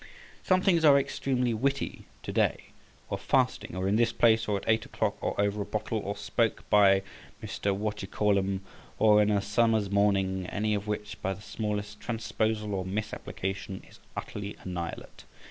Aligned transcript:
Some 0.41 0.61
things 0.61 0.83
are 0.83 0.97
extremely 0.97 1.53
witty 1.53 2.05
to 2.23 2.31
day, 2.33 2.71
or 3.07 3.19
fasting, 3.19 3.75
or 3.75 3.87
in 3.87 3.97
this 3.97 4.11
place, 4.11 4.47
or 4.47 4.57
at 4.57 4.63
eight 4.65 4.83
o'clock, 4.83 5.15
or 5.21 5.39
over 5.39 5.61
a 5.61 5.63
bottle, 5.67 5.99
or 5.99 6.17
spoke 6.17 6.67
by 6.71 7.03
Mr. 7.43 7.67
Whatdyecall'm, 7.77 8.61
or 8.97 9.21
in 9.21 9.29
a 9.29 9.43
summer's 9.43 9.91
morning, 9.91 10.47
any 10.47 10.73
of 10.73 10.87
which, 10.87 11.21
by 11.21 11.33
the 11.35 11.41
smallest 11.43 11.99
transposal 11.99 12.71
or 12.73 12.83
misapplication, 12.83 13.83
is 13.87 13.99
utterly 14.17 14.57
annihilate. 14.63 15.25